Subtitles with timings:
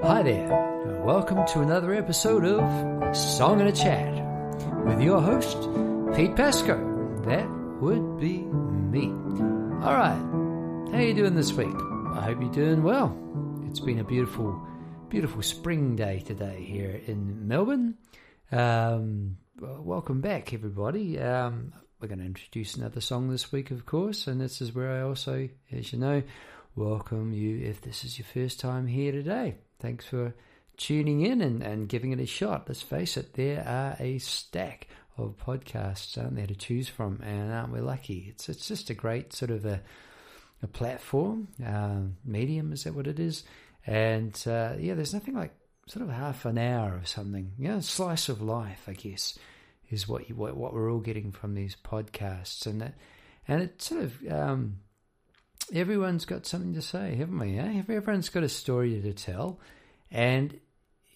[0.00, 0.50] Hi there,
[0.84, 4.12] and welcome to another episode of Song and a Chat
[4.86, 5.58] with your host,
[6.16, 6.76] Pete Pasco.
[7.26, 7.46] That
[7.80, 9.08] would be me.
[9.84, 11.74] All right, how you doing this week?
[12.14, 13.16] I hope you're doing well.
[13.68, 14.66] It's been a beautiful,
[15.10, 17.98] beautiful spring day today here in Melbourne.
[18.50, 21.20] Um, welcome back, everybody.
[21.20, 24.90] Um, we're going to introduce another song this week, of course, and this is where
[24.90, 26.22] I also, as you know,
[26.74, 29.56] welcome you if this is your first time here today.
[29.82, 30.34] Thanks for
[30.76, 32.64] tuning in and, and giving it a shot.
[32.68, 37.52] Let's face it, there are a stack of podcasts, aren't there, to choose from, and
[37.52, 38.26] aren't we lucky?
[38.30, 39.82] It's it's just a great sort of a
[40.62, 43.42] a platform, uh, medium, is that what it is?
[43.86, 45.52] And uh, yeah, there's nothing like
[45.88, 49.36] sort of half an hour of something, you know, slice of life, I guess
[49.92, 52.94] is what you, what, what we're all getting from these podcasts, and that,
[53.46, 54.78] and it sort of um,
[55.74, 57.58] everyone's got something to say, haven't we?
[57.58, 57.78] Eh?
[57.88, 59.60] Everyone's got a story to tell,
[60.10, 60.58] and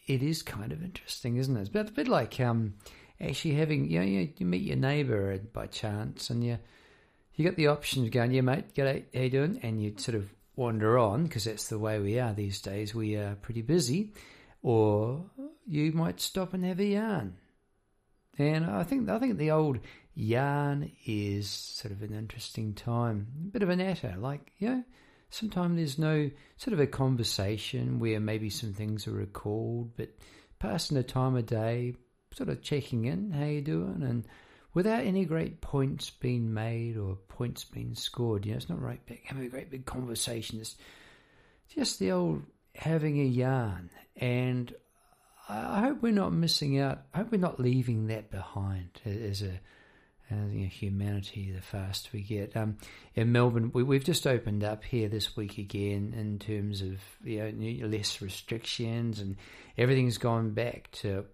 [0.07, 1.61] it is kind of interesting, isn't it?
[1.61, 2.75] It's a bit, a bit like um,
[3.21, 6.59] actually having you know you, you meet your neighbour by chance, and you
[7.35, 9.61] you got the option of going, yeah, mate, g'day, how you doing?
[9.63, 12.95] And you sort of wander on because that's the way we are these days.
[12.95, 14.13] We are pretty busy,
[14.63, 15.25] or
[15.67, 17.37] you might stop and have a yarn
[18.39, 19.79] and I think I think the old
[20.17, 24.15] yarn is sort of an interesting time, a bit of an natter.
[24.19, 24.85] Like you know,
[25.31, 30.09] sometimes there's no sort of a conversation where maybe some things are recalled, but
[30.59, 31.95] passing the time of day,
[32.33, 34.25] sort of checking in, how you doing, and
[34.75, 38.45] without any great points being made or points being scored.
[38.45, 40.61] You know, it's not right big having a great big conversation.
[40.61, 40.77] It's
[41.69, 42.43] just the old
[42.75, 44.75] having a yarn and
[45.49, 47.03] I hope we're not missing out.
[47.15, 49.61] I hope we're not leaving that behind as a
[50.31, 51.53] as you know, humanity.
[51.53, 52.79] The faster we get um,
[53.15, 57.53] in Melbourne, we, have just opened up here this week again in terms of you
[57.53, 59.37] know less restrictions and
[59.79, 61.25] everything's gone back to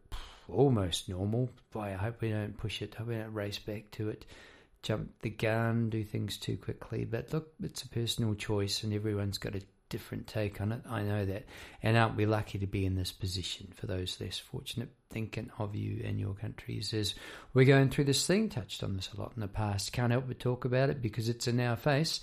[0.49, 1.51] almost normal.
[1.73, 2.95] Boy, I hope we don't push it.
[2.95, 4.27] I hope we don't race back to it.
[4.83, 7.05] Jump the gun, do things too quickly.
[7.05, 10.81] But look, it's a personal choice, and everyone's got to different take on it.
[10.89, 11.45] I know that.
[11.83, 14.89] And aren't we lucky to be in this position for those less fortunate?
[15.11, 17.15] Thinking of you and your countries as
[17.53, 18.49] we're going through this thing.
[18.49, 19.93] Touched on this a lot in the past.
[19.93, 22.21] Can't help but talk about it because it's in our face.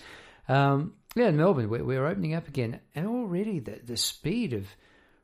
[0.47, 2.79] Um, yeah, in Melbourne, we're, we're, opening up again.
[2.95, 4.67] And already the, the speed of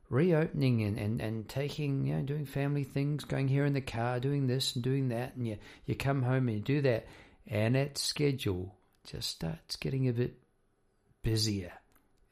[0.08, 4.20] reopening and, and, and taking, you know, doing family things, going here in the car,
[4.20, 5.34] doing this and doing that.
[5.34, 7.06] And you, you come home and you do that.
[7.48, 8.72] And that schedule
[9.04, 10.38] just starts getting a bit
[11.24, 11.72] busier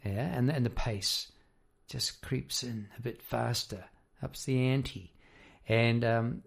[0.05, 1.31] yeah, and and the pace
[1.89, 3.85] just creeps in a bit faster,
[4.23, 5.13] ups the ante,
[5.69, 6.43] and um,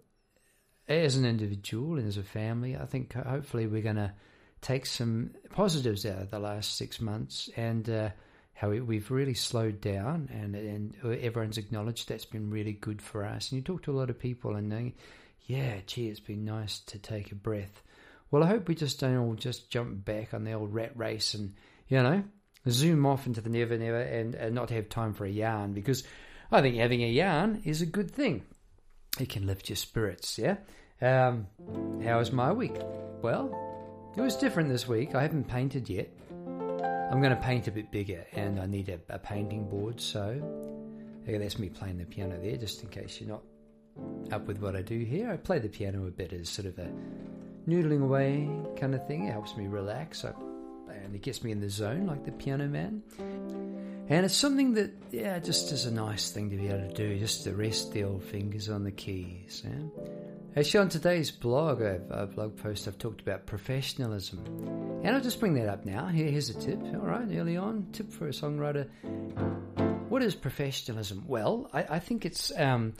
[0.88, 4.12] as an individual and as a family, I think hopefully we're going to
[4.60, 8.10] take some positives out of the last six months and uh,
[8.54, 13.50] how we've really slowed down, and and everyone's acknowledged that's been really good for us.
[13.50, 14.94] And you talk to a lot of people, and they,
[15.46, 17.82] yeah, gee, it's been nice to take a breath.
[18.30, 21.34] Well, I hope we just don't all just jump back on the old rat race
[21.34, 21.54] and
[21.88, 22.22] you know
[22.70, 26.04] zoom off into the never never and, and not have time for a yarn because
[26.50, 28.44] I think having a yarn is a good thing.
[29.20, 30.56] It can lift your spirits, yeah?
[31.00, 31.46] Um,
[32.02, 32.76] how was my week?
[33.22, 35.14] Well, it was different this week.
[35.14, 36.10] I haven't painted yet.
[37.10, 40.20] I'm going to paint a bit bigger and I need a, a painting board, so
[41.22, 43.42] okay, that's me playing the piano there, just in case you're not
[44.32, 45.30] up with what I do here.
[45.30, 46.90] I play the piano a bit as sort of a
[47.68, 48.48] noodling away
[48.78, 49.26] kind of thing.
[49.26, 50.24] It helps me relax.
[50.24, 50.32] I
[51.04, 53.02] and it gets me in the zone like the piano man.
[54.10, 57.18] And it's something that, yeah, just is a nice thing to be able to do,
[57.18, 59.62] just to rest the old fingers on the keys.
[59.64, 59.82] Yeah?
[60.56, 64.44] Actually, on today's blog, a blog post, I've talked about professionalism.
[65.04, 66.06] And I'll just bring that up now.
[66.06, 67.86] Here, here's a tip, all right, early on.
[67.92, 68.88] Tip for a songwriter.
[70.08, 71.24] What is professionalism?
[71.26, 72.50] Well, I, I think it's.
[72.56, 72.94] Um,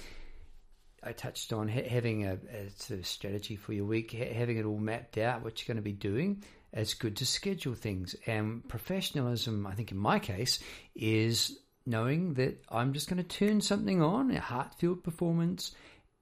[1.09, 4.59] I touched on ha- having a, a, sort of strategy for your week, ha- having
[4.59, 8.15] it all mapped out, what you're going to be doing, it's good to schedule things.
[8.27, 10.59] And professionalism, I think in my case,
[10.95, 15.75] is knowing that I'm just going to turn something on, a heartfelt performance,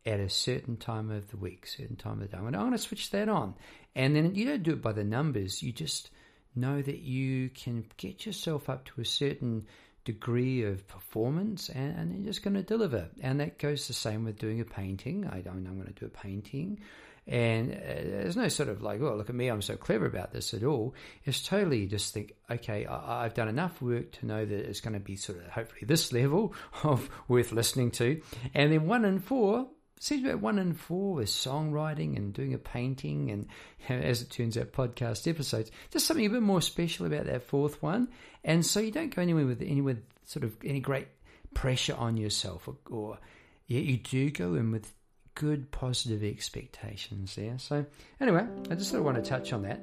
[0.04, 2.38] at a certain time of the week, certain time of the day.
[2.38, 3.54] I'm going to switch that on.
[3.96, 6.10] And then you don't do it by the numbers, you just
[6.54, 9.66] know that you can get yourself up to a certain
[10.06, 13.08] degree of performance and, and you're just going to deliver.
[13.20, 15.26] And that goes the same with doing a painting.
[15.26, 16.80] I don't I'm going to do a painting
[17.28, 20.32] and uh, there's no sort of like, oh, look at me, I'm so clever about
[20.32, 20.94] this at all.
[21.24, 24.94] It's totally just think, okay, I, have done enough work to know that it's going
[24.94, 26.54] to be sort of hopefully this level
[26.84, 28.20] of worth listening to.
[28.54, 29.66] And then one in four,
[29.98, 33.46] seems about one in four is songwriting and doing a painting and
[33.88, 37.82] as it turns out podcast episodes just something a bit more special about that fourth
[37.82, 38.08] one
[38.44, 41.08] and so you don't go anywhere with any with sort of any great
[41.56, 43.18] pressure on yourself, or, or
[43.66, 44.92] you do go in with
[45.34, 47.58] good positive expectations there.
[47.58, 47.84] So
[48.20, 49.80] anyway, I just sort of want to touch on that.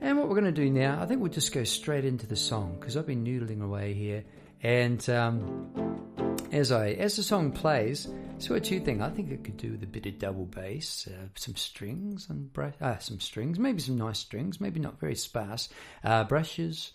[0.00, 2.36] And what we're going to do now, I think we'll just go straight into the
[2.36, 4.24] song because I've been noodling away here.
[4.62, 8.08] And um, as I as the song plays,
[8.38, 9.00] so what do you think?
[9.00, 12.52] I think it could do with a bit of double bass, uh, some strings and
[12.52, 15.68] brush, uh, some strings, maybe some nice strings, maybe not very sparse,
[16.04, 16.92] uh, brushes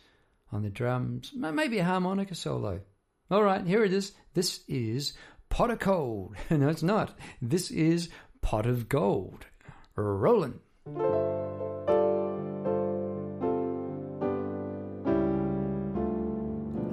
[0.51, 2.81] on the drums, maybe a harmonica solo.
[3.29, 4.11] All right, here it is.
[4.33, 5.13] This is
[5.49, 6.35] Pot of Cold.
[6.49, 7.17] no, it's not.
[7.41, 8.09] This is
[8.41, 9.45] Pot of Gold.
[9.95, 10.59] Rolling.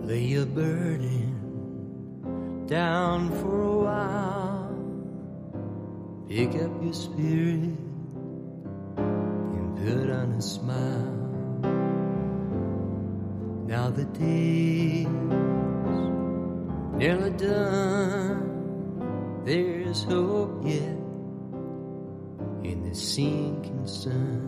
[0.07, 1.28] Lay your burden
[2.69, 4.69] down for a while.
[6.29, 7.73] Pick up your spirit
[8.99, 11.15] and put on a smile.
[13.67, 15.07] Now the day's
[16.99, 18.45] nearly done.
[19.47, 20.99] There's hope yet
[22.71, 24.45] in the sinking sun.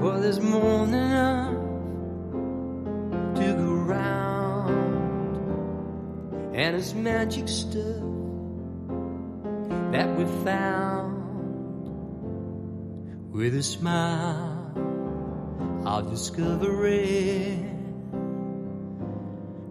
[0.00, 1.65] For there's more than
[6.66, 8.02] and it's magic stuff
[9.92, 11.14] that we found
[13.32, 14.72] with a smile.
[15.86, 17.60] I'll discover it.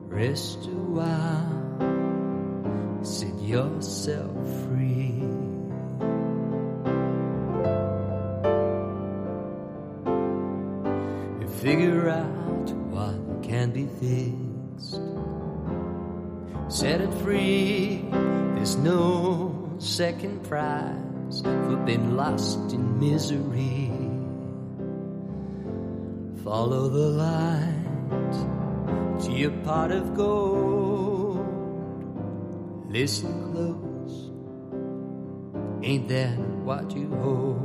[0.07, 1.83] Rest a while,
[3.03, 4.31] set yourself
[4.63, 5.19] free.
[11.41, 15.01] And figure out what can be fixed.
[16.67, 18.03] Set it free,
[18.55, 23.91] there's no second prize for being lost in misery.
[26.43, 27.75] Follow the light
[29.23, 31.45] to your pot of gold.
[32.89, 34.31] Listen close,
[35.83, 37.61] ain't that what you hold?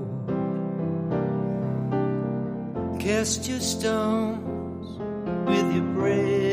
[3.00, 4.99] Cast your stones
[5.49, 6.50] with your bread.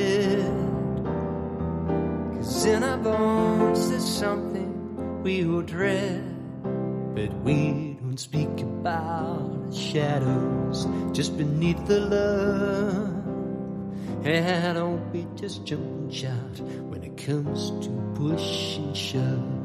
[2.48, 6.24] In our bones there's something we will dread,
[7.14, 14.26] but we don't speak about shadows just beneath the love.
[14.26, 16.60] And don't be just jumping shout
[16.90, 19.57] when it comes to push and shove.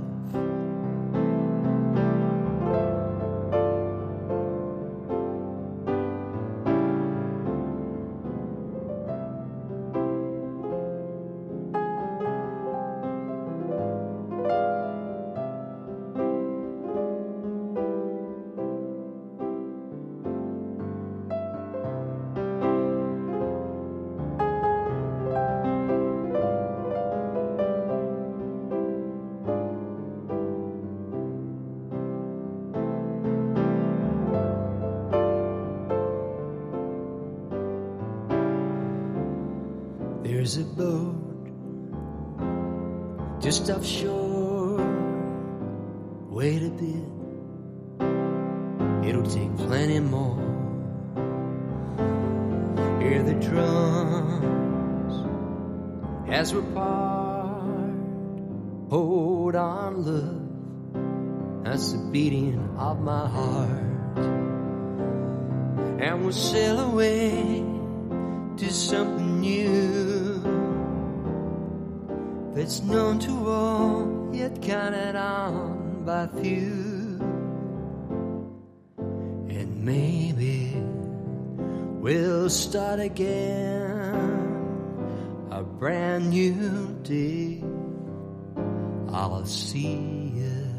[40.43, 41.15] There's a boat
[43.41, 44.81] just offshore.
[46.31, 47.05] Wait a bit,
[49.09, 50.41] it'll take plenty more.
[53.01, 55.15] Hear the drums
[56.29, 57.95] as we're part.
[58.91, 64.19] Hold on, love, that's the beating of my heart.
[66.03, 67.65] And we'll sail away
[68.57, 70.22] to something new
[72.55, 77.19] that's known to all, yet counted on by few.
[79.49, 80.73] And maybe
[82.01, 84.29] we'll start again
[85.51, 87.63] a brand new day.
[89.13, 90.73] I'll see you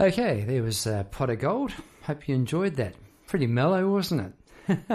[0.00, 1.72] Okay, there was a pot of gold.
[2.08, 2.94] Hope you enjoyed that.
[3.26, 4.34] Pretty mellow, wasn't
[4.66, 4.90] it?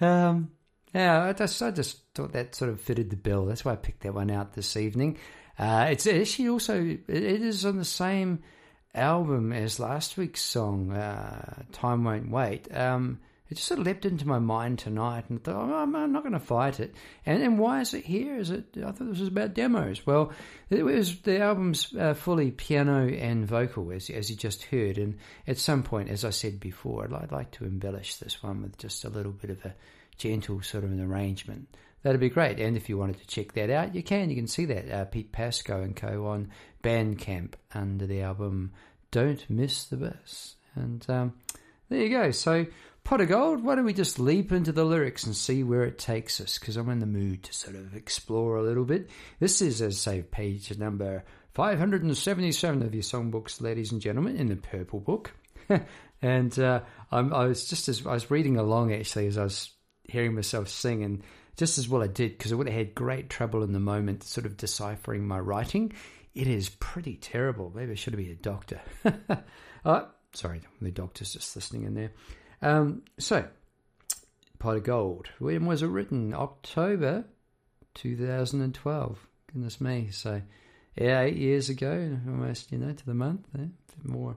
[0.00, 0.52] um,
[0.94, 3.44] yeah, I just I just thought that sort of fitted the bill.
[3.44, 5.18] That's why I picked that one out this evening.
[5.58, 8.42] Uh, it's actually also it is on the same
[8.94, 13.20] album as last week's song, uh, "Time Won't Wait." Um,
[13.54, 16.32] it just sort of leapt into my mind tonight, and thought, oh, I'm not going
[16.32, 16.94] to fight it.
[17.24, 18.36] And and why is it here?
[18.36, 18.76] Is it?
[18.76, 20.04] I thought this was about demos.
[20.04, 20.32] Well,
[20.70, 24.98] it was the album's uh, fully piano and vocal, as as you just heard.
[24.98, 28.62] And at some point, as I said before, I'd, I'd like to embellish this one
[28.62, 29.74] with just a little bit of a
[30.18, 31.68] gentle sort of an arrangement.
[32.02, 32.60] That'd be great.
[32.60, 34.30] And if you wanted to check that out, you can.
[34.30, 36.50] You can see that uh, Pete Pasco and Co on
[36.82, 38.72] Bandcamp under the album
[39.10, 40.56] don't miss the bus.
[40.74, 41.34] And um,
[41.88, 42.30] there you go.
[42.32, 42.66] So,
[43.04, 45.98] Pot of Gold, why don't we just leap into the lyrics and see where it
[45.98, 46.58] takes us?
[46.58, 49.10] Because I'm in the mood to sort of explore a little bit.
[49.38, 54.48] This is, as I say, page number 577 of your songbooks, ladies and gentlemen, in
[54.48, 55.32] the purple book.
[56.22, 56.80] and uh,
[57.12, 59.70] i was just as I was reading along actually as I was
[60.04, 61.22] hearing myself sing, and
[61.58, 64.24] just as well I did because I would have had great trouble in the moment
[64.24, 65.92] sort of deciphering my writing.
[66.34, 67.70] It is pretty terrible.
[67.74, 68.80] Maybe I should have been a doctor.
[69.84, 72.10] oh, sorry, the doctor's just listening in there.
[72.64, 73.46] Um, so,
[74.58, 75.28] Pot of Gold.
[75.38, 76.32] When was it written?
[76.32, 77.26] October
[77.94, 79.18] 2012.
[79.52, 80.08] Goodness me.
[80.10, 80.40] So,
[80.96, 83.46] yeah, eight years ago, almost, you know, to the month.
[83.58, 83.66] Eh?
[84.02, 84.36] More,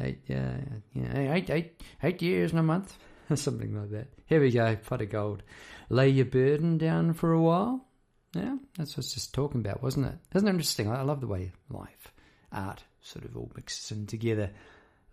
[0.00, 0.58] eight, yeah,
[0.94, 2.96] yeah, eight, eight, eight years and a month.
[3.34, 4.08] Something like that.
[4.26, 5.42] Here we go, pot of gold.
[5.88, 7.84] Lay your burden down for a while.
[8.32, 10.18] Yeah, that's what I was just talking about, wasn't it?
[10.36, 10.88] Isn't it interesting?
[10.88, 12.12] I love the way life,
[12.52, 14.50] art, sort of all mixes in together.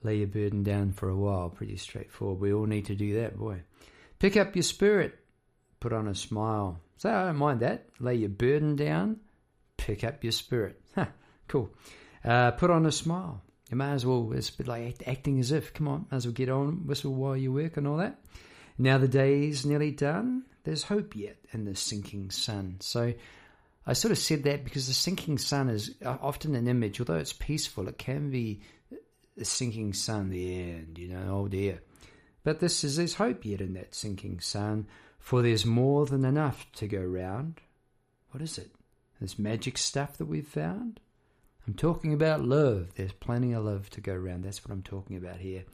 [0.03, 1.49] Lay your burden down for a while.
[1.49, 2.39] Pretty straightforward.
[2.39, 3.61] We all need to do that, boy.
[4.19, 5.17] Pick up your spirit.
[5.79, 6.79] Put on a smile.
[6.97, 7.89] Say, I don't mind that.
[7.99, 9.19] Lay your burden down.
[9.77, 10.81] Pick up your spirit.
[10.95, 11.05] Huh,
[11.47, 11.69] cool.
[12.25, 13.43] Uh, put on a smile.
[13.69, 16.25] You may as well, it's a bit like acting as if, come on, might as
[16.25, 18.19] well get on, whistle while you work and all that.
[18.77, 20.43] Now the day's nearly done.
[20.63, 22.77] There's hope yet in the sinking sun.
[22.79, 23.13] So
[23.85, 27.33] I sort of said that because the sinking sun is often an image, although it's
[27.33, 28.61] peaceful, it can be
[29.37, 31.81] the sinking sun, the end, you know, oh dear.
[32.43, 34.87] But this is, there's hope yet in that sinking sun,
[35.19, 37.61] for there's more than enough to go round.
[38.31, 38.71] What is it?
[39.21, 40.99] This magic stuff that we've found?
[41.67, 42.89] I'm talking about love.
[42.95, 44.43] There's plenty of love to go around.
[44.43, 45.65] That's what I'm talking about here.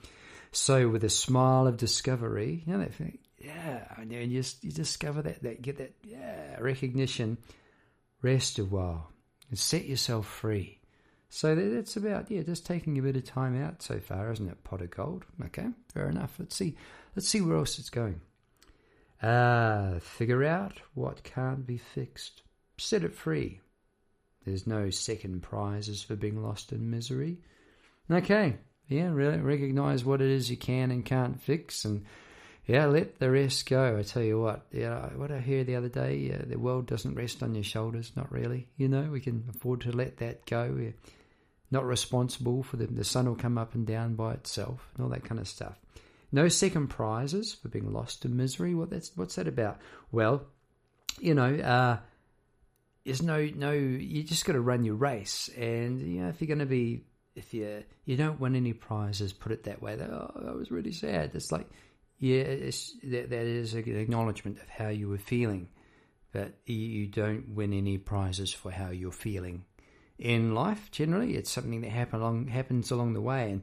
[0.51, 5.43] So, with a smile of discovery, you know, think, yeah, and you you discover that,
[5.43, 7.37] that get that yeah recognition.
[8.21, 9.11] Rest a while
[9.49, 10.79] and set yourself free.
[11.35, 14.63] So that's about yeah, just taking a bit of time out so far, isn't it?
[14.63, 15.25] Pot of gold.
[15.45, 16.35] Okay, fair enough.
[16.37, 16.75] Let's see.
[17.15, 18.21] Let's see where else it's going.
[19.23, 22.43] Ah, uh, figure out what can't be fixed.
[22.77, 23.61] Set it free.
[24.45, 27.39] There's no second prizes for being lost in misery.
[28.11, 32.05] Okay, yeah, really recognize what it is you can and can't fix, and
[32.67, 33.97] yeah, let the rest go.
[33.97, 37.15] I tell you what, yeah, what I heard the other day, uh, the world doesn't
[37.15, 38.11] rest on your shoulders.
[38.15, 38.67] Not really.
[38.77, 40.71] You know, we can afford to let that go.
[40.71, 40.93] We're
[41.73, 45.09] not responsible for the the sun will come up and down by itself, and all
[45.09, 45.77] that kind of stuff.
[46.31, 48.75] No second prizes for being lost in misery.
[48.75, 49.79] What that's what's that about?
[50.11, 50.45] Well,
[51.19, 51.97] you know, uh,
[53.03, 53.71] there's no no.
[53.71, 57.05] You just got to run your race, and you know if you're going to be
[57.35, 59.95] if you you don't win any prizes, put it that way.
[59.95, 61.31] That oh, was really sad.
[61.33, 61.67] It's like
[62.19, 65.69] yeah, it's, that that is an acknowledgement of how you were feeling,
[66.31, 69.65] but you don't win any prizes for how you're feeling
[70.17, 70.91] in life.
[70.91, 73.61] Generally, it's something that happen along happens along the way, and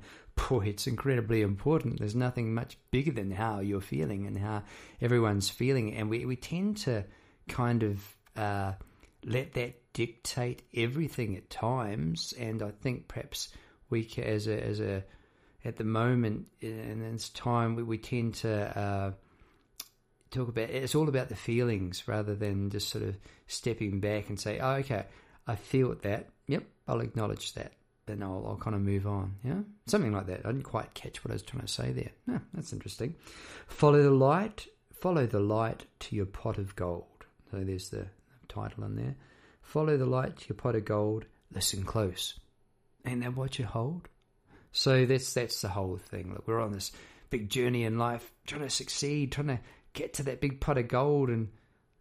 [0.49, 1.99] boy, it's incredibly important.
[1.99, 4.62] There's nothing much bigger than how you're feeling and how
[5.00, 7.04] everyone's feeling, and we we tend to
[7.49, 8.16] kind of.
[8.37, 8.73] Uh,
[9.25, 12.35] let that dictate everything at times.
[12.38, 13.49] And I think perhaps
[13.88, 15.04] we, as a, as a,
[15.64, 19.12] at the moment in this time, we, we tend to uh,
[20.30, 23.16] talk about it's all about the feelings rather than just sort of
[23.47, 25.04] stepping back and say, oh, okay,
[25.50, 26.28] I feel that.
[26.47, 27.73] Yep, I'll acknowledge that.
[28.07, 29.35] Then I'll, I'll kind of move on.
[29.45, 30.40] Yeah, something like that.
[30.45, 32.11] I didn't quite catch what I was trying to say there.
[32.26, 33.16] No, that's interesting.
[33.66, 34.66] Follow the light.
[34.92, 37.25] Follow the light to your pot of gold.
[37.50, 38.07] So there's the
[38.49, 39.16] title in there.
[39.62, 41.25] Follow the light to your pot of gold.
[41.52, 42.38] Listen close.
[43.04, 44.09] Ain't that what you hold?
[44.73, 46.33] So that's that's the whole thing.
[46.33, 46.92] Look, we're on this
[47.28, 49.61] big journey in life, trying to succeed, trying to
[49.95, 51.49] get to that big pot of gold, and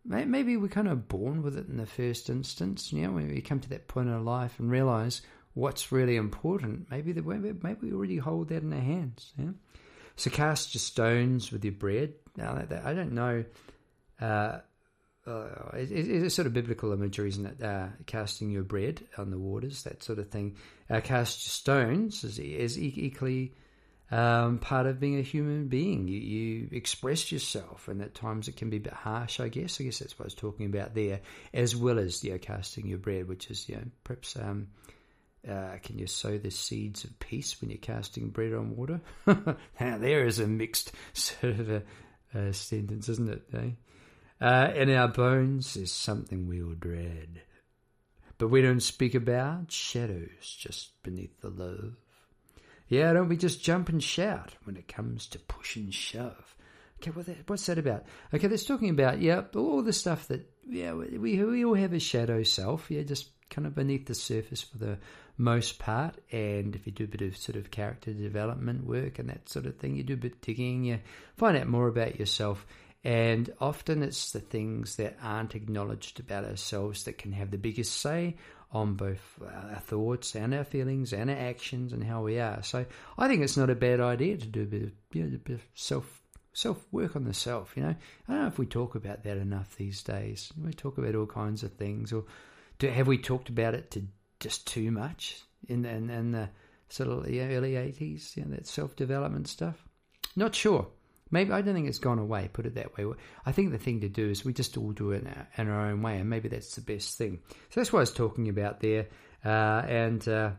[0.10, 2.92] maybe we're kind of born with it in the first instance.
[2.92, 5.22] You know, when we come to that point in life and realize
[5.54, 9.34] what's really important, maybe the maybe we already hold that in our hands.
[9.38, 9.52] Yeah?
[10.16, 12.14] So cast your stones with your bread.
[12.36, 13.46] Now, I don't know.
[14.20, 14.60] Uh,
[15.28, 17.64] uh, it, it's sort of biblical imagery, isn't it?
[17.64, 20.56] Uh, casting your bread on the waters, that sort of thing.
[20.90, 23.54] Uh, cast your stones is, is equally
[24.12, 26.08] um, part of being a human being.
[26.08, 29.80] You, you express yourself, and at times it can be a bit harsh, I guess.
[29.80, 31.22] I guess that's what I was talking about there,
[31.54, 34.36] as well as you know, casting your bread, which is you know, perhaps.
[34.36, 34.68] Um,
[35.48, 39.00] uh, can you sow the seeds of peace when you're casting bread on water?
[39.26, 41.84] now, there is a mixed sort of a,
[42.34, 43.44] a sentence, isn't it?
[43.54, 43.70] Eh?
[44.42, 47.42] Uh, in our bones is something we all dread.
[48.38, 51.96] But we don't speak about shadows just beneath the love.
[52.90, 56.56] Yeah, don't we just jump and shout when it comes to push and shove?
[57.02, 57.12] Okay,
[57.48, 58.04] what's that about?
[58.34, 62.00] Okay, that's talking about, yeah, all the stuff that yeah, we we all have a
[62.00, 64.98] shadow self, yeah, just kind of beneath the surface for the
[65.38, 66.16] most part.
[66.32, 69.66] And if you do a bit of sort of character development work and that sort
[69.66, 71.00] of thing, you do a bit digging, you
[71.38, 72.66] find out more about yourself.
[73.04, 78.02] And often it's the things that aren't acknowledged about ourselves that can have the biggest
[78.02, 78.36] say
[78.72, 82.62] on both our thoughts and our feelings and our actions and how we are.
[82.62, 82.86] So
[83.18, 85.40] I think it's not a bad idea to do a bit of, you know, a
[85.40, 86.22] bit of self
[86.54, 87.74] self work on the self.
[87.76, 87.96] You know,
[88.28, 90.52] I don't know if we talk about that enough these days.
[90.62, 92.26] We talk about all kinds of things, or
[92.78, 94.04] do, have we talked about it to
[94.40, 96.50] just too much in in, in the
[96.90, 98.34] sort of early eighties?
[98.36, 99.84] You know, that self development stuff.
[100.36, 100.88] Not sure.
[101.32, 102.50] Maybe I don't think it's gone away.
[102.52, 103.06] Put it that way.
[103.46, 105.70] I think the thing to do is we just all do it in our, in
[105.70, 107.40] our own way, and maybe that's the best thing.
[107.70, 109.08] So that's what I was talking about there.
[109.46, 110.52] Uh, and uh,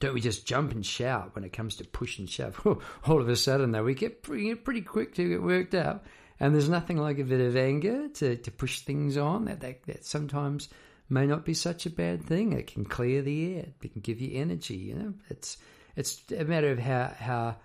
[0.00, 2.60] don't we just jump and shout when it comes to push and shove?
[3.06, 6.06] All of a sudden, though, we get pretty, pretty quick to get worked up.
[6.40, 9.46] And there's nothing like a bit of anger to, to push things on.
[9.46, 10.68] That, that, that sometimes
[11.10, 12.52] may not be such a bad thing.
[12.52, 13.66] It can clear the air.
[13.82, 14.76] It can give you energy.
[14.76, 15.58] You know, it's
[15.96, 17.56] it's a matter of how how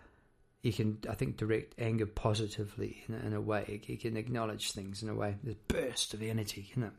[0.64, 3.82] you can, I think, direct anger positively in, in a way.
[3.86, 5.36] You can acknowledge things in a way.
[5.44, 6.72] There's burst of energy.
[6.74, 6.92] You know.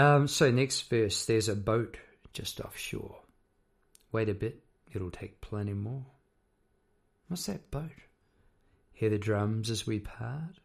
[0.00, 1.96] Um, so next verse, there's a boat
[2.34, 3.16] just offshore.
[4.12, 4.62] Wait a bit,
[4.92, 6.04] it'll take plenty more.
[7.28, 7.90] What's that boat?
[8.92, 10.60] Hear the drums as we part?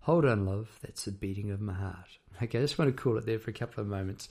[0.00, 2.08] Hold on, love, that's the beating of my heart.
[2.42, 4.28] Okay, I just want to call it there for a couple of moments.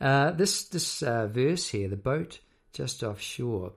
[0.00, 2.38] Uh, this this uh, verse here, the boat
[2.72, 3.72] just offshore,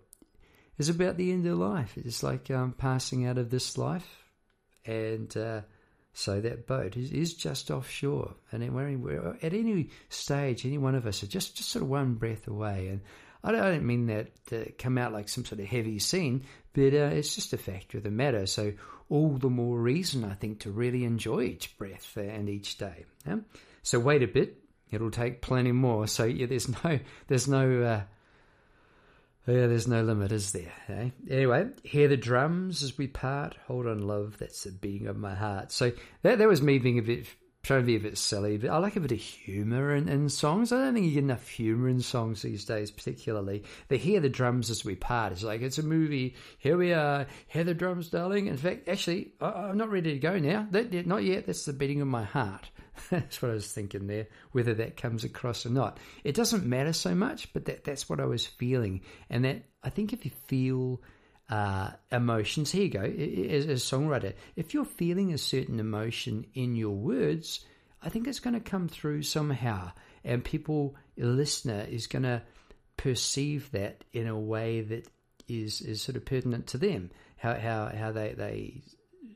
[0.78, 1.94] is about the end of life.
[1.98, 4.08] It's like um, passing out of this life,
[4.86, 5.62] and uh,
[6.14, 8.36] so that boat is, is just offshore.
[8.52, 12.48] And at any stage, any one of us are just just sort of one breath
[12.48, 12.88] away.
[12.90, 13.02] And
[13.44, 16.44] I don't, I don't mean that to come out like some sort of heavy scene,
[16.74, 18.46] but uh, it's just a factor of the matter.
[18.46, 18.74] So
[19.10, 23.06] all the more reason, I think, to really enjoy each breath and each day.
[23.28, 23.38] Yeah?
[23.82, 24.60] So wait a bit;
[24.92, 26.08] it'll take plenty more.
[26.08, 27.82] So yeah, there's no, there's no.
[27.84, 28.02] Uh,
[29.48, 30.72] yeah, there's no limit, is there?
[30.88, 31.10] Eh?
[31.30, 33.56] Anyway, hear the drums as we part.
[33.68, 34.38] Hold on, love.
[34.40, 35.72] That's the beating of my heart.
[35.72, 37.28] So that that was me being a bit
[37.64, 40.28] trying to be a bit silly, but I like a bit of humour in, in
[40.28, 40.74] songs.
[40.74, 43.64] I don't think you get enough humour in songs these days, particularly.
[43.88, 45.32] They hear the drums as we part.
[45.32, 46.36] It's like it's a movie.
[46.58, 47.26] Here we are.
[47.48, 48.48] Hear the drums, darling.
[48.48, 50.68] In fact, actually, I, am not ready to go now.
[50.72, 51.46] That, not yet.
[51.46, 52.70] That's the beating of my heart.
[53.10, 54.28] that's what I was thinking there.
[54.52, 57.54] Whether that comes across or not, it doesn't matter so much.
[57.54, 61.02] But that that's what I was feeling, and that I think if you feel
[61.50, 62.72] uh, emotions.
[62.72, 63.02] Here you go.
[63.02, 67.66] As, a songwriter, if you're feeling a certain emotion in your words,
[68.02, 69.92] I think it's going to come through somehow,
[70.24, 72.42] and people, a listener, is going to
[72.98, 75.08] perceive that in a way that
[75.50, 77.12] is is sort of pertinent to them.
[77.38, 78.82] How how how they they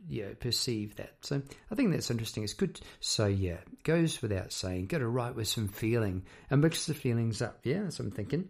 [0.07, 1.13] yeah perceive that.
[1.21, 2.43] So I think that's interesting.
[2.43, 2.79] It's good.
[2.99, 4.87] So yeah, goes without saying.
[4.87, 7.59] Got to write with some feeling and mix the feelings up.
[7.63, 8.49] Yeah, that's what I'm thinking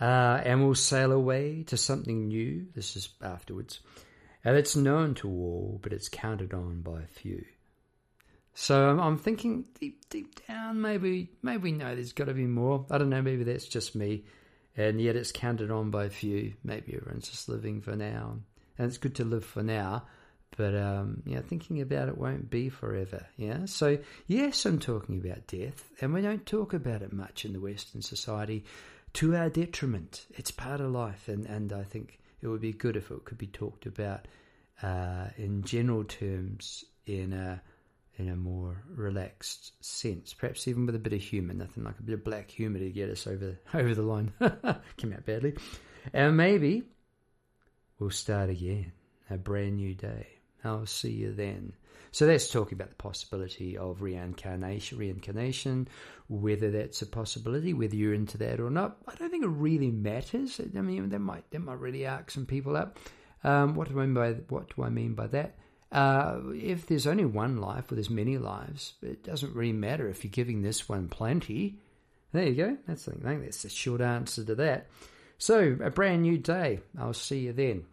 [0.00, 2.66] uh, and we'll sail away to something new.
[2.74, 3.80] This is afterwards.
[4.44, 7.44] And it's known to all, but it's counted on by a few.
[8.54, 12.86] So I'm, I'm thinking deep, deep down, maybe, maybe know there's got to be more.
[12.90, 13.20] I don't know.
[13.20, 14.24] Maybe that's just me,
[14.76, 16.54] and yet it's counted on by a few.
[16.64, 18.38] Maybe everyone's just living for now,
[18.78, 20.04] and it's good to live for now.
[20.56, 23.26] But um, yeah, thinking about it won't be forever.
[23.36, 23.66] Yeah.
[23.66, 27.60] So yes, I'm talking about death, and we don't talk about it much in the
[27.60, 28.64] Western society
[29.16, 30.26] to our detriment.
[30.34, 33.38] It's part of life, and, and I think it would be good if it could
[33.38, 34.28] be talked about
[34.82, 37.62] uh, in general terms in a
[38.18, 42.02] in a more relaxed sense, perhaps even with a bit of humour, nothing like a
[42.02, 44.32] bit of black humour to get us over over the line.
[44.98, 45.56] Came out badly,
[46.12, 46.82] and maybe
[47.98, 48.92] we'll start again,
[49.30, 50.26] a brand new day.
[50.62, 51.72] I'll see you then.
[52.16, 55.86] So that's talking about the possibility of reincarnation, reincarnation,
[56.30, 58.96] whether that's a possibility, whether you're into that or not.
[59.06, 60.58] I don't think it really matters.
[60.58, 62.98] I mean, that might that might really arc some people up.
[63.44, 65.58] Um, what do I mean by what do I mean by that?
[65.92, 70.24] Uh, if there's only one life or there's many lives, it doesn't really matter if
[70.24, 71.80] you're giving this one plenty.
[72.32, 72.78] There you go.
[72.86, 73.42] That's the thing.
[73.42, 74.86] That's the short answer to that.
[75.36, 76.80] So a brand new day.
[76.98, 77.84] I'll see you then,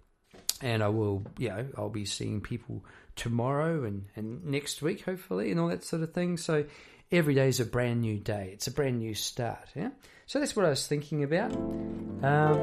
[0.62, 1.26] and I will.
[1.38, 5.84] You know, I'll be seeing people tomorrow and, and next week, hopefully, and all that
[5.84, 6.38] sort of thing.
[6.38, 6.66] So
[7.12, 8.52] every day is a brand new day.
[8.54, 9.70] It's a brand new start.
[9.76, 9.90] Yeah.
[10.26, 11.54] So that's what I was thinking about.
[11.54, 12.58] Um,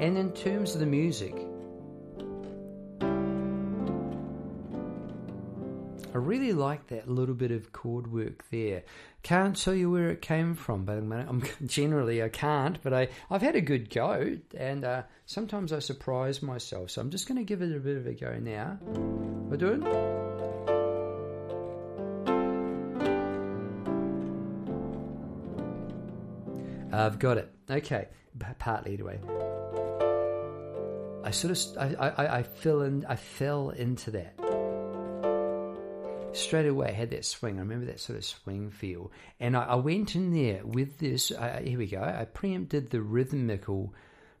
[0.00, 1.34] and in terms of the music,
[6.14, 8.82] I really like that little bit of chord work there.
[9.22, 12.82] Can't tell you where it came from, but I'm generally I can't.
[12.82, 16.90] But I I've had a good go, and uh, sometimes I surprise myself.
[16.90, 18.78] So I'm just going to give it a bit of a go now.
[18.82, 19.86] We're doing.
[26.92, 27.50] I've got it.
[27.70, 28.08] Okay,
[28.58, 29.18] partly anyway.
[31.24, 34.34] I sort of I, I, I fell in I fell into that
[36.32, 36.88] straight away.
[36.88, 37.56] I had that swing.
[37.56, 41.30] I remember that sort of swing feel, and I, I went in there with this.
[41.30, 42.02] Uh, here we go.
[42.02, 43.94] I preempted the rhythmical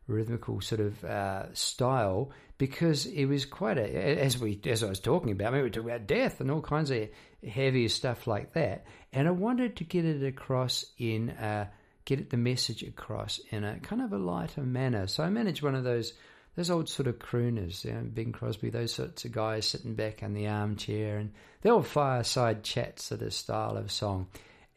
[0.08, 5.00] rhythmical sort of uh, style because it was quite a as we as I was
[5.00, 5.52] talking about.
[5.52, 7.08] Maybe we talk about death and all kinds of
[7.46, 11.66] heavy stuff like that, and I wanted to get it across in uh,
[12.04, 15.06] get it, the message across in a kind of a lighter manner.
[15.06, 16.12] So I managed one of those
[16.56, 20.22] those old sort of crooners, you know, Bing Crosby, those sorts of guys sitting back
[20.22, 24.28] in the armchair and the old fireside chat sort of style of song,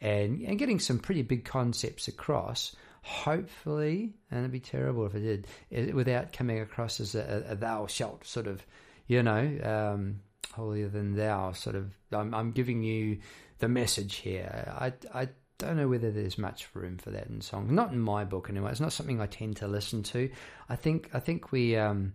[0.01, 5.45] and and getting some pretty big concepts across hopefully, and it'd be terrible if it
[5.69, 8.65] did, without coming across as a, a thou shalt sort of,
[9.05, 10.19] you know, um,
[10.55, 11.91] holier than thou sort of.
[12.11, 13.19] I'm, I'm, giving you
[13.59, 14.73] the message here.
[14.75, 17.71] I, I don't know whether there's much room for that in songs.
[17.71, 18.71] Not in my book anyway.
[18.71, 20.29] It's not something I tend to listen to.
[20.69, 21.75] I think I think we.
[21.75, 22.13] Um,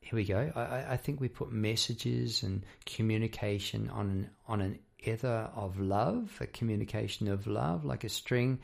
[0.00, 0.52] here we go.
[0.54, 6.36] I, I think we put messages and communication on an on an ether of love,
[6.40, 8.60] a communication of love, like a string,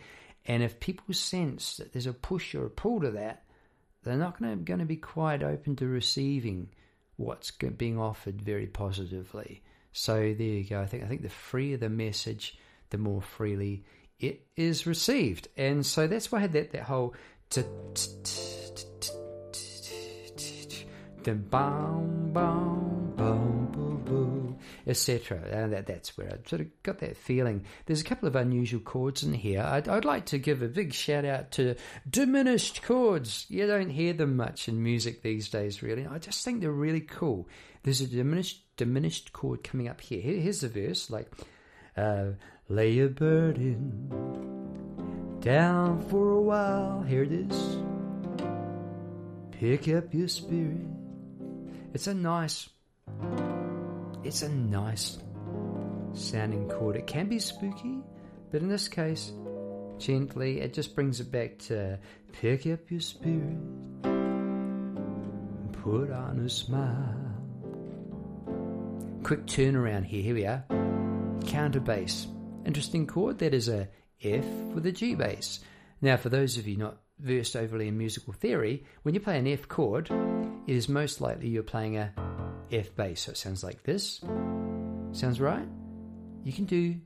[0.46, 3.44] and if people sense that there's a push or a pull to that,
[4.02, 6.68] they're not going to, be quite open to receiving
[7.16, 9.62] what's being offered very positively.
[9.92, 10.80] So there you go.
[10.80, 12.58] I think I think the freer the message,
[12.90, 13.84] the more freely
[14.22, 15.48] it is received.
[15.56, 17.14] And so that's why I had that that whole
[21.24, 25.68] the bum bum bum boo boo etc.
[25.70, 27.64] That, that's where I sort of got that feeling.
[27.86, 29.62] There's a couple of unusual chords in here.
[29.62, 31.76] I'd, I'd like to give a big shout out to
[32.08, 33.46] diminished chords.
[33.48, 36.06] You don't hear them much in music these days, really.
[36.06, 37.48] I just think they're really cool.
[37.82, 40.20] There's a diminished diminished chord coming up here.
[40.20, 41.30] here here's the verse, like
[41.96, 42.30] uh,
[42.68, 44.08] lay your burden
[45.40, 47.02] down for a while.
[47.02, 47.76] Here it is.
[49.50, 50.86] Pick up your spirit.
[51.94, 52.68] It's a nice
[54.24, 55.18] it's a nice
[56.12, 56.96] sounding chord.
[56.96, 57.98] It can be spooky,
[58.50, 59.32] but in this case,
[59.98, 61.98] gently, it just brings it back to
[62.32, 63.58] pick up your spirit,
[65.82, 67.18] put on a smile.
[69.22, 70.22] Quick turnaround here.
[70.22, 70.64] Here we are.
[71.46, 72.26] Counter bass.
[72.64, 73.38] Interesting chord.
[73.38, 73.88] That is a
[74.22, 74.44] F
[74.74, 75.60] with a G bass.
[76.00, 79.46] Now, for those of you not versed overly in musical theory, when you play an
[79.46, 80.10] F chord,
[80.66, 82.12] it is most likely you're playing a
[82.70, 83.22] F bass.
[83.22, 84.20] So it sounds like this.
[85.12, 85.68] Sounds right?
[86.44, 86.96] You can do.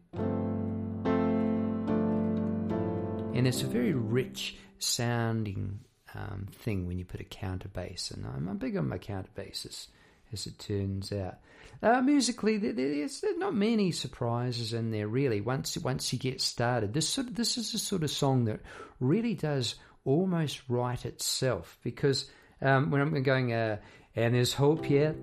[3.34, 5.80] And it's a very rich sounding
[6.14, 8.10] um, thing when you put a counter bass.
[8.10, 9.88] And I'm, I'm big on my counter basses,
[10.32, 11.38] as it turns out.
[11.82, 15.40] Uh, musically, there's not many surprises in there really.
[15.40, 18.60] Once once you get started, this sort of, this is a sort of song that
[18.98, 22.30] really does almost write itself because
[22.62, 23.76] um, when I'm going, uh,
[24.14, 25.14] and there's hope yet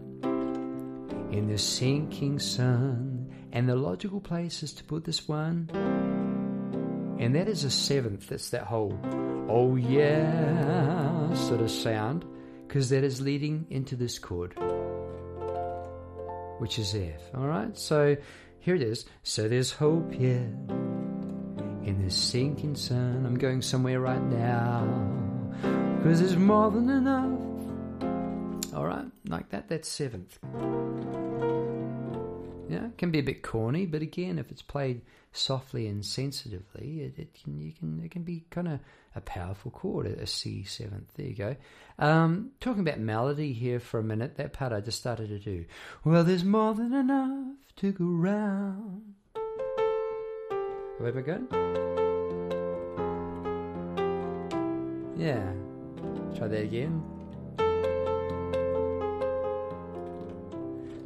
[1.33, 3.27] in the sinking sun.
[3.51, 5.69] And the logical place is to put this one.
[7.19, 8.27] And that is a seventh.
[8.27, 8.99] That's that whole,
[9.49, 12.25] oh yeah, sort of sound.
[12.67, 14.55] Because that is leading into this chord,
[16.63, 17.19] which is F.
[17.35, 17.77] All right?
[17.77, 18.15] So
[18.61, 19.03] here it is.
[19.23, 20.47] So there's hope yet
[21.83, 23.25] in this sinking sun.
[23.25, 24.85] I'm going somewhere right now.
[25.97, 28.73] Because there's more than enough.
[28.73, 29.03] All right?
[29.27, 30.39] Like that, that's seventh.
[32.69, 35.01] Yeah, it can be a bit corny, but again, if it's played
[35.33, 38.79] softly and sensitively, it, it can you can it can be kind of
[39.15, 41.13] a powerful chord, a C seventh.
[41.15, 41.55] There you go.
[41.99, 45.65] Um, talking about melody here for a minute, that part I just started to do.
[46.03, 49.15] Well, there's more than enough to go round.
[51.03, 51.47] Have I good?
[55.17, 55.51] Yeah.
[56.35, 57.03] Try that again.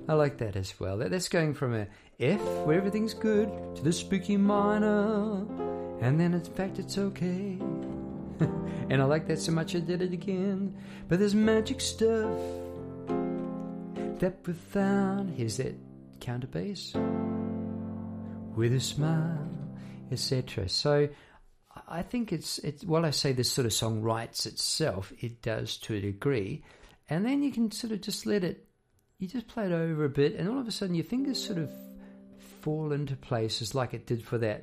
[0.09, 0.97] I like that as well.
[0.97, 1.87] That's going from a
[2.19, 5.45] F, where everything's good, to the spooky minor,
[6.01, 7.59] and then in fact it's okay.
[8.89, 10.75] and I like that so much I did it again.
[11.07, 12.39] But there's magic stuff
[14.17, 15.29] that we found.
[15.37, 15.75] Here's that
[16.19, 16.93] counter bass
[18.55, 19.47] with a smile,
[20.11, 20.69] etc.
[20.69, 21.09] So
[21.87, 25.77] I think it's it's while I say this sort of song writes itself, it does
[25.77, 26.63] to a degree,
[27.09, 28.65] and then you can sort of just let it
[29.19, 31.59] you just play it over a bit, and all of a sudden your fingers sort
[31.59, 31.69] of
[32.61, 34.61] fall into places like it did for that.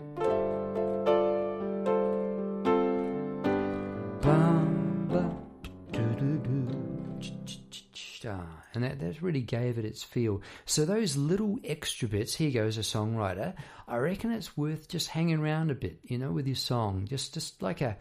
[8.75, 10.43] And that, that really gave it its feel.
[10.67, 13.55] So those little extra bits, here goes a songwriter,
[13.87, 17.07] I reckon it's worth just hanging around a bit, you know, with your song.
[17.09, 17.97] Just just like a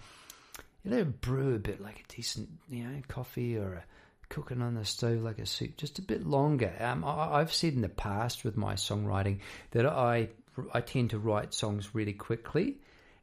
[0.83, 3.83] you it brew a bit like a decent, you know, coffee or a
[4.33, 6.73] cooking on the stove like a soup, just a bit longer.
[6.79, 9.39] Um, I, I've said in the past with my songwriting
[9.71, 10.29] that I
[10.73, 12.77] I tend to write songs really quickly,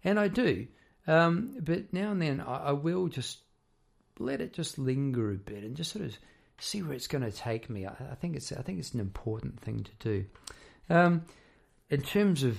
[0.05, 0.69] and I do.
[1.09, 3.39] Um, but now and then I, I will just
[4.21, 6.17] let it just linger a bit and just sort of
[6.59, 7.87] see where it's going to take me.
[7.87, 10.25] I, I think it's I think it's an important thing to do.
[10.89, 11.25] Um,
[11.89, 12.57] in terms of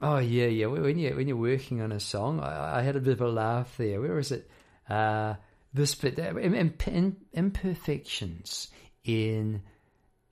[0.00, 3.00] oh yeah yeah when you when you're working on a song, I, I had a
[3.00, 4.00] bit of a laugh there.
[4.00, 4.50] Where is it?
[4.88, 5.34] Uh,
[5.74, 8.68] this bit imperfections
[9.04, 9.62] in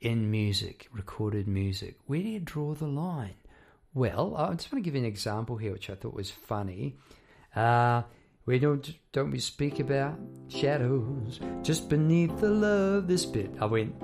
[0.01, 1.97] in music, recorded music.
[2.07, 3.35] Where do you draw the line?
[3.93, 6.97] Well, I just want to give you an example here, which I thought was funny.
[7.55, 8.03] Uh,
[8.47, 13.51] we don't don't we speak about shadows just beneath the love this bit.
[13.61, 13.95] I went,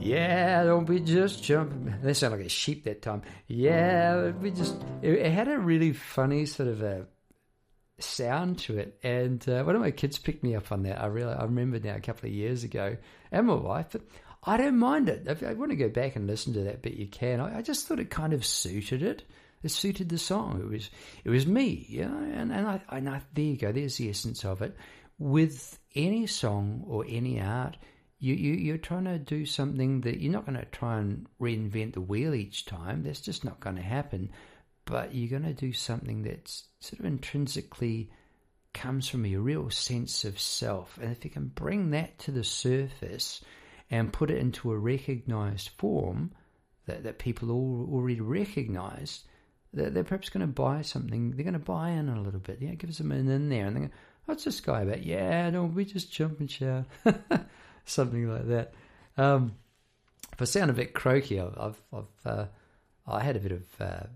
[0.00, 1.72] yeah, don't we just jump?
[2.02, 3.22] They sound like a sheep that time.
[3.46, 4.76] Yeah, we just.
[5.02, 7.06] It, it had a really funny sort of a
[7.98, 11.00] sound to it, and uh, one of my kids picked me up on that.
[11.00, 12.96] I really I remember now a couple of years ago,
[13.32, 14.02] and my wife, but
[14.44, 15.26] I don't mind it.
[15.26, 17.40] If I want to go back and listen to that bit, you can.
[17.40, 19.24] I, I just thought it kind of suited it
[19.62, 20.60] it suited the song.
[20.60, 20.90] It was
[21.24, 24.10] it was me, you know, and, and I, and I there you go, there's the
[24.10, 24.76] essence of it.
[25.18, 27.76] With any song or any art,
[28.20, 31.94] you, you you're trying to do something that you're not going to try and reinvent
[31.94, 33.02] the wheel each time.
[33.02, 34.30] That's just not going to happen.
[34.84, 38.10] But you're going to do something that's sort of intrinsically
[38.74, 40.98] comes from a real sense of self.
[41.00, 43.42] And if you can bring that to the surface
[43.90, 46.32] and put it into a recognized form
[46.86, 49.24] that, that people all already recognize,
[49.72, 51.32] they're, they're perhaps going to buy something.
[51.32, 52.58] They're going to buy in a little bit.
[52.60, 53.90] Yeah, give us a minute in there, and they go,
[54.24, 56.86] "What's this guy about?" Yeah, no, we just jump and shout,
[57.84, 58.74] something like that.
[59.16, 59.56] Um,
[60.32, 62.46] if I sound a bit croaky, I've, I've, uh,
[63.06, 64.06] I had a bit of uh,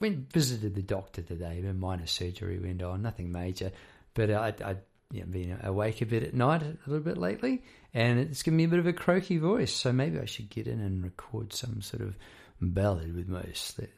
[0.00, 1.62] went visited the doctor today.
[1.66, 3.72] A minor surgery went on, nothing major,
[4.14, 4.76] but uh, I, I
[5.10, 7.62] you know, been awake a bit at night a little bit lately,
[7.94, 9.72] and it's given me a bit of a croaky voice.
[9.72, 12.16] So maybe I should get in and record some sort of
[12.60, 13.44] ballad with my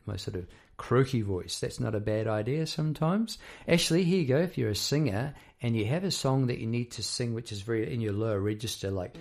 [0.06, 1.60] my sort of croaky voice.
[1.60, 3.38] That's not a bad idea sometimes.
[3.68, 4.38] Actually, here you go.
[4.38, 7.52] If you're a singer and you have a song that you need to sing, which
[7.52, 9.16] is very in your lower register, like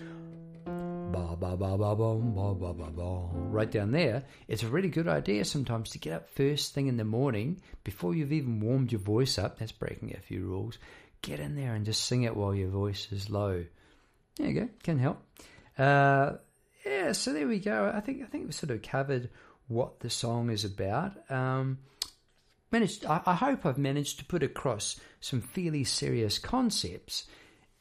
[1.12, 4.90] ba ba ba ba bum ba ba ba ba right down there, it's a really
[4.90, 8.92] good idea sometimes to get up first thing in the morning before you've even warmed
[8.92, 9.58] your voice up.
[9.58, 10.78] That's breaking a few rules.
[11.22, 13.66] Get in there and just sing it while your voice is low.
[14.38, 15.22] There you go, can help.
[15.78, 16.34] Uh,
[16.86, 17.92] yeah, so there we go.
[17.94, 19.30] I think I think we sort of covered
[19.68, 21.14] what the song is about.
[21.32, 21.80] Um,
[22.72, 27.26] managed, I, I hope I've managed to put across some fairly serious concepts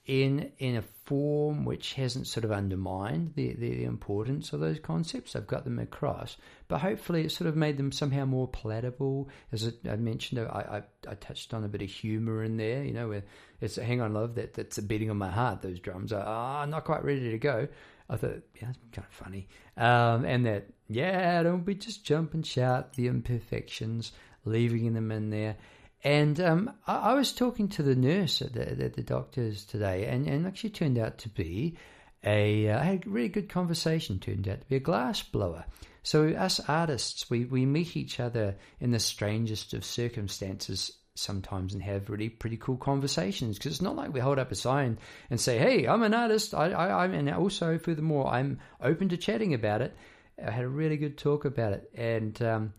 [0.08, 5.36] in in a form which hasn't sort of undermined the, the, importance of those concepts.
[5.36, 9.28] I've got them across, but hopefully it sort of made them somehow more palatable.
[9.52, 12.82] As I, mentioned, I, I, I touched on a bit of humour in there.
[12.82, 13.24] You know, where
[13.60, 15.60] it's hang on love that that's a beating on my heart.
[15.60, 17.68] Those drums are oh, not quite ready to go.
[18.10, 19.48] I thought, yeah, it's kind of funny.
[19.76, 24.12] Um, and that, yeah, don't be just jump and shout the imperfections,
[24.46, 25.56] leaving them in there.
[26.04, 30.06] And um, I, I, was talking to the nurse at the, at the doctor's today,
[30.06, 31.76] and, and actually turned out to be
[32.24, 32.68] a.
[32.68, 35.64] Uh, I had a really good conversation, turned out to be a glass blower.
[36.04, 41.82] So, us artists, we, we meet each other in the strangest of circumstances sometimes and
[41.82, 44.98] have really pretty cool conversations because it's not like we hold up a sign
[45.30, 49.16] and say, "Hey, I'm an artist," I, I, I'm, and also furthermore, I'm open to
[49.16, 49.96] chatting about it.
[50.44, 52.72] I had a really good talk about it, and um,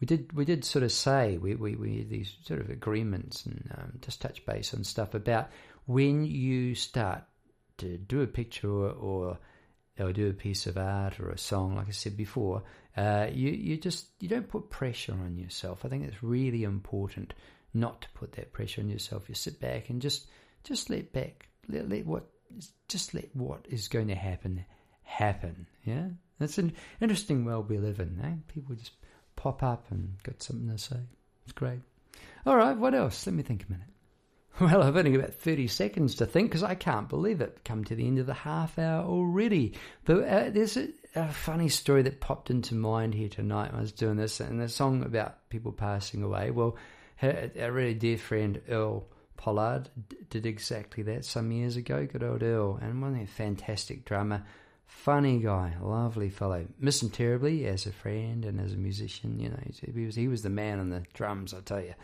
[0.00, 3.70] we did we did sort of say we we, we these sort of agreements and
[3.76, 5.50] um, just touch base on stuff about
[5.86, 7.22] when you start
[7.78, 9.38] to do a picture or, or
[9.98, 12.62] or do a piece of art or a song, like I said before,
[12.96, 15.84] uh, you you just you don't put pressure on yourself.
[15.84, 17.34] I think it's really important
[17.72, 19.28] not to put that pressure on yourself.
[19.28, 20.26] You sit back and just
[20.64, 22.26] just let back, let, let what
[22.88, 24.64] just let what is going to happen
[25.02, 25.66] happen.
[25.84, 28.20] Yeah, that's an interesting world we live in.
[28.22, 28.52] Eh?
[28.52, 28.92] People just
[29.46, 30.96] pop up and got something to say.
[31.44, 31.78] It's great.
[32.44, 33.26] All right, what else?
[33.26, 33.86] Let me think a minute.
[34.58, 37.60] Well, I've only got about 30 seconds to think because I can't believe it.
[37.62, 39.74] Come to the end of the half hour already.
[40.06, 43.82] But uh, there's a, a, funny story that popped into mind here tonight when I
[43.82, 46.50] was doing this, and the song about people passing away.
[46.52, 46.76] Well,
[47.22, 49.04] our really dear friend, Earl
[49.36, 49.90] Pollard,
[50.30, 52.06] did exactly that some years ago.
[52.10, 54.42] Good old Earl, and one of the fantastic drummer,
[54.86, 56.66] funny guy, lovely fellow.
[56.78, 59.38] Miss him terribly as a friend and as a musician.
[59.38, 59.60] You know,
[59.94, 61.94] he was he was the man on the drums, I tell you.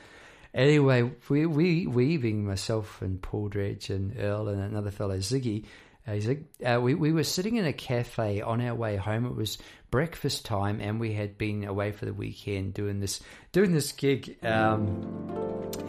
[0.54, 5.64] Anyway, we we we being myself and Paul Dredge and Earl and another fellow Ziggy.
[6.06, 9.24] Uh, Zig, uh, we we were sitting in a cafe on our way home.
[9.24, 9.58] It was
[9.90, 13.20] breakfast time, and we had been away for the weekend doing this
[13.52, 14.36] doing this gig.
[14.44, 15.22] Um,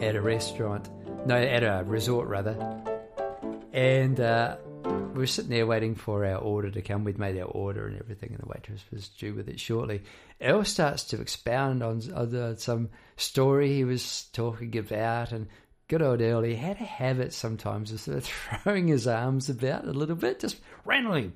[0.00, 0.88] at a restaurant,
[1.26, 2.56] no, at a resort rather,
[3.72, 7.04] and uh, we were sitting there waiting for our order to come.
[7.04, 10.02] We'd made our order and everything, and the waitress was due with it shortly.
[10.40, 15.46] Earl starts to expound on, some story he was talking about, and
[15.88, 18.24] good old Earl, he had a habit sometimes of sort of
[18.62, 21.30] throwing his arms about a little bit, just randomly.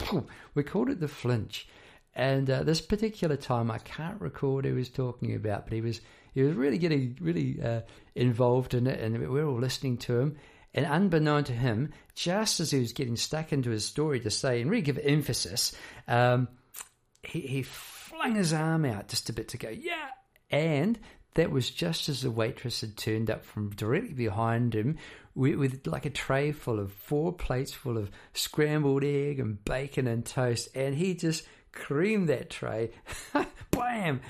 [0.54, 1.68] We called it the flinch.
[2.14, 5.80] And uh, this particular time, I can't recall what he was talking about, but he
[5.80, 6.00] was
[6.34, 7.82] he was really getting really uh,
[8.14, 10.36] involved in it, and we were all listening to him.
[10.74, 14.60] And unbeknown to him, just as he was getting stuck into his story to say
[14.60, 15.74] and really give emphasis,
[16.06, 16.48] um,
[17.22, 20.08] he, he flung his arm out just a bit to go, yeah.
[20.50, 20.98] And
[21.34, 24.98] that was just as the waitress had turned up from directly behind him
[25.34, 30.06] with, with, like a tray full of four plates full of scrambled egg and bacon
[30.06, 30.68] and toast.
[30.74, 32.90] And he just creamed that tray.
[33.70, 34.20] Bam!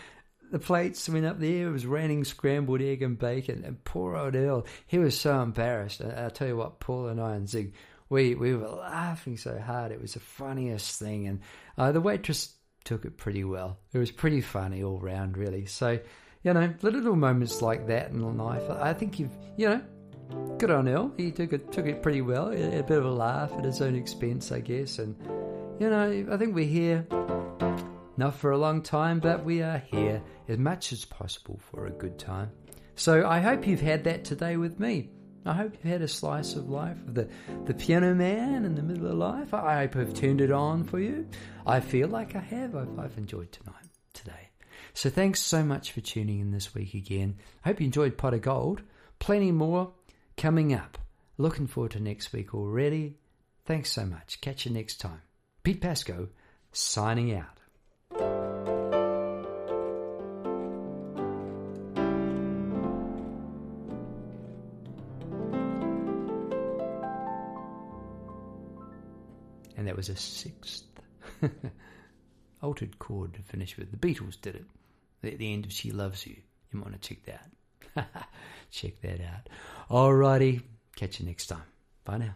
[0.50, 1.68] The plates went up there.
[1.68, 3.64] It was raining scrambled egg and bacon.
[3.64, 6.00] And poor old Earl, he was so embarrassed.
[6.00, 7.74] And I'll tell you what, Paul and I and Zig,
[8.08, 9.92] we, we were laughing so hard.
[9.92, 11.26] It was the funniest thing.
[11.26, 11.40] And
[11.76, 13.78] uh, the waitress took it pretty well.
[13.92, 15.66] It was pretty funny all round, really.
[15.66, 15.98] So,
[16.42, 18.68] you know, little moments like that in life.
[18.70, 19.82] I think you've, you know,
[20.58, 21.12] good on Earl.
[21.16, 22.48] He took it took it pretty well.
[22.48, 24.98] A bit of a laugh at his own expense, I guess.
[24.98, 25.16] And
[25.78, 27.06] you know, I think we're here
[28.18, 31.92] not for a long time, but we are here as much as possible for a
[31.92, 32.50] good time.
[32.96, 35.11] So I hope you've had that today with me.
[35.46, 37.28] I hope you've had a slice of life of the,
[37.64, 39.54] the piano man in the middle of life.
[39.54, 41.28] I hope I've turned it on for you.
[41.64, 42.74] I feel like I have.
[42.74, 44.50] I've, I've enjoyed tonight, today.
[44.94, 47.37] So thanks so much for tuning in this week again.
[47.64, 48.83] I hope you enjoyed Pot of Gold.
[49.20, 49.92] Plenty more
[50.37, 50.98] coming up.
[51.37, 53.16] Looking forward to next week already.
[53.64, 54.40] Thanks so much.
[54.40, 55.22] Catch you next time.
[55.62, 56.28] Pete Pasco
[56.72, 57.58] signing out.
[69.98, 70.84] Was a sixth
[72.62, 73.90] altered chord to finish with.
[73.90, 74.64] The Beatles did it.
[75.24, 76.37] At the end of She Loves You.
[76.70, 78.06] You might want to check that.
[78.70, 79.48] check that out.
[79.90, 80.62] Alrighty.
[80.94, 81.64] Catch you next time.
[82.04, 82.34] Bye now.